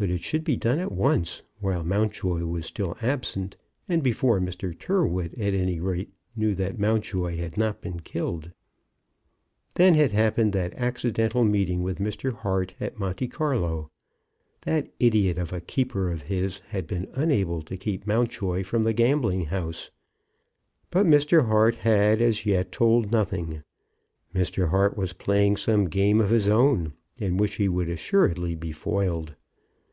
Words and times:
But 0.00 0.10
it 0.10 0.20
should 0.22 0.44
be 0.44 0.54
done 0.56 0.78
at 0.78 0.92
once, 0.92 1.42
while 1.58 1.82
Mountjoy 1.82 2.44
was 2.44 2.66
still 2.66 2.96
absent 3.02 3.56
and 3.88 4.00
before 4.00 4.38
Mr. 4.38 4.72
Tyrrwhit 4.72 5.32
at 5.36 5.54
any 5.54 5.80
rate 5.80 6.12
knew 6.36 6.54
that 6.54 6.78
Mountjoy 6.78 7.36
had 7.38 7.56
not 7.56 7.80
been 7.80 7.98
killed. 7.98 8.52
Then 9.74 9.94
had 9.94 10.12
happened 10.12 10.52
that 10.52 10.72
accidental 10.74 11.42
meeting 11.42 11.82
with 11.82 11.98
Mr. 11.98 12.32
Hart 12.32 12.74
at 12.78 13.00
Monte 13.00 13.26
Carlo. 13.26 13.90
That 14.60 14.88
idiot 15.00 15.36
of 15.36 15.52
a 15.52 15.60
keeper 15.60 16.12
of 16.12 16.22
his 16.22 16.60
had 16.68 16.86
been 16.86 17.08
unable 17.14 17.60
to 17.62 17.76
keep 17.76 18.06
Mountjoy 18.06 18.62
from 18.62 18.84
the 18.84 18.92
gambling 18.92 19.46
house. 19.46 19.90
But 20.92 21.06
Mr. 21.06 21.46
Hart 21.48 21.74
had 21.74 22.22
as 22.22 22.46
yet 22.46 22.70
told 22.70 23.10
nothing. 23.10 23.64
Mr. 24.32 24.68
Hart 24.68 24.96
was 24.96 25.12
playing 25.12 25.56
some 25.56 25.86
game 25.86 26.20
of 26.20 26.30
his 26.30 26.48
own, 26.48 26.92
in 27.20 27.36
which 27.36 27.54
he 27.56 27.68
would 27.68 27.88
assuredly 27.88 28.54
be 28.54 28.70
foiled. 28.70 29.34